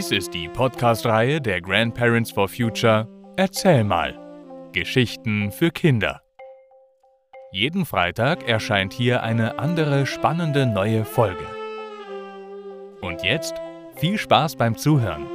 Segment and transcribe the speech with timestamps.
[0.00, 3.06] Dies ist die Podcast-Reihe der Grandparents for Future
[3.36, 4.18] Erzähl mal.
[4.72, 6.22] Geschichten für Kinder.
[7.52, 11.44] Jeden Freitag erscheint hier eine andere spannende neue Folge.
[13.02, 13.52] Und jetzt
[13.96, 15.26] viel Spaß beim Zuhören.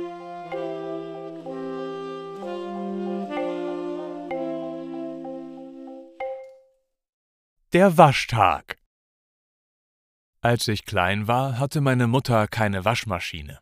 [7.71, 8.79] Der Waschtag.
[10.41, 13.59] Als ich klein war, hatte meine Mutter keine Waschmaschine.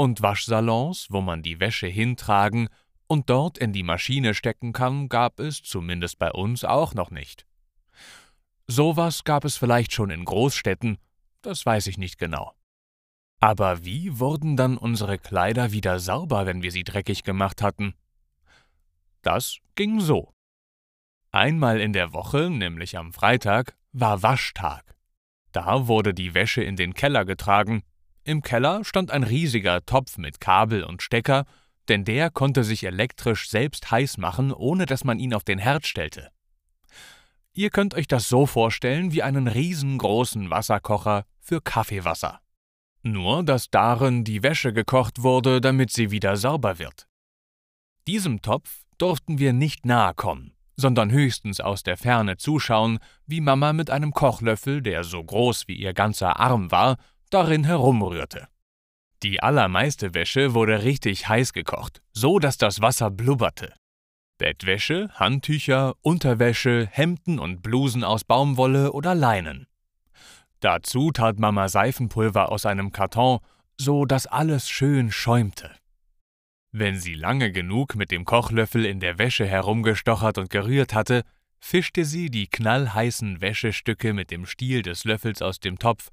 [0.00, 2.70] Und Waschsalons, wo man die Wäsche hintragen
[3.06, 7.44] und dort in die Maschine stecken kann, gab es zumindest bei uns auch noch nicht.
[8.66, 10.96] Sowas gab es vielleicht schon in Großstädten,
[11.42, 12.54] das weiß ich nicht genau.
[13.40, 17.92] Aber wie wurden dann unsere Kleider wieder sauber, wenn wir sie dreckig gemacht hatten?
[19.20, 20.32] Das ging so.
[21.30, 24.96] Einmal in der Woche, nämlich am Freitag, war Waschtag.
[25.52, 27.82] Da wurde die Wäsche in den Keller getragen.
[28.24, 31.44] Im Keller stand ein riesiger Topf mit Kabel und Stecker,
[31.88, 35.86] denn der konnte sich elektrisch selbst heiß machen, ohne dass man ihn auf den Herd
[35.86, 36.30] stellte.
[37.52, 42.40] Ihr könnt euch das so vorstellen wie einen riesengroßen Wasserkocher für Kaffeewasser.
[43.02, 47.08] Nur, dass darin die Wäsche gekocht wurde, damit sie wieder sauber wird.
[48.06, 53.72] Diesem Topf durften wir nicht nahe kommen, sondern höchstens aus der Ferne zuschauen, wie Mama
[53.72, 56.98] mit einem Kochlöffel, der so groß wie ihr ganzer Arm war,
[57.30, 58.48] darin herumrührte.
[59.22, 63.74] Die allermeiste Wäsche wurde richtig heiß gekocht, so dass das Wasser blubberte.
[64.38, 69.66] Bettwäsche, Handtücher, Unterwäsche, Hemden und Blusen aus Baumwolle oder Leinen.
[70.60, 73.40] Dazu tat Mama Seifenpulver aus einem Karton,
[73.76, 75.70] so dass alles schön schäumte.
[76.72, 81.24] Wenn sie lange genug mit dem Kochlöffel in der Wäsche herumgestochert und gerührt hatte,
[81.58, 86.10] fischte sie die knallheißen Wäschestücke mit dem Stiel des Löffels aus dem Topf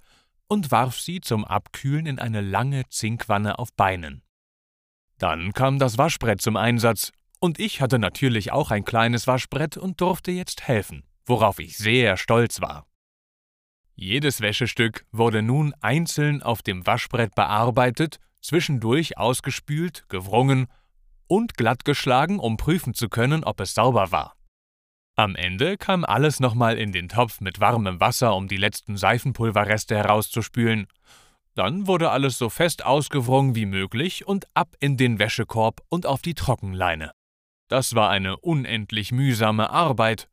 [0.47, 4.23] und warf sie zum Abkühlen in eine lange Zinkwanne auf Beinen.
[5.17, 10.01] Dann kam das Waschbrett zum Einsatz, und ich hatte natürlich auch ein kleines Waschbrett und
[10.01, 12.87] durfte jetzt helfen, worauf ich sehr stolz war.
[13.93, 20.67] Jedes Wäschestück wurde nun einzeln auf dem Waschbrett bearbeitet zwischendurch ausgespült, gewrungen
[21.27, 24.36] und glattgeschlagen, um prüfen zu können, ob es sauber war.
[25.19, 29.97] Am Ende kam alles nochmal in den Topf mit warmem Wasser, um die letzten Seifenpulverreste
[29.97, 30.85] herauszuspülen.
[31.55, 36.21] Dann wurde alles so fest ausgewrungen wie möglich und ab in den Wäschekorb und auf
[36.21, 37.09] die Trockenleine.
[37.67, 40.29] Das war eine unendlich mühsame Arbeit.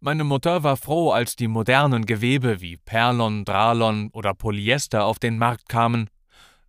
[0.00, 5.38] Meine Mutter war froh, als die modernen Gewebe wie Perlon, Dralon oder Polyester auf den
[5.38, 6.10] Markt kamen.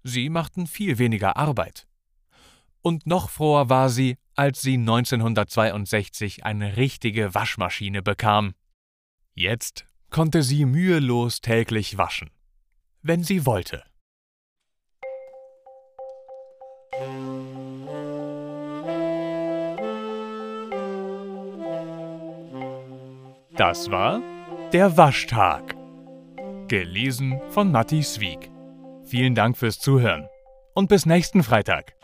[0.03, 1.87] Sie machten viel weniger Arbeit.
[2.83, 8.53] Und noch froher war sie, als sie 1962 eine richtige Waschmaschine bekam.
[9.33, 12.29] Jetzt konnte sie mühelos täglich waschen,
[13.01, 13.83] wenn sie wollte.
[23.57, 24.21] Das war
[24.73, 25.75] der Waschtag.
[26.67, 28.51] Gelesen von Matti Swieg.
[29.05, 30.27] Vielen Dank fürs Zuhören
[30.73, 31.94] und bis nächsten Freitag.